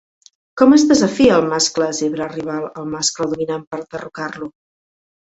[0.59, 4.49] Com es desafia el mascle zebra rival al mascle dominant per derrocar-lo?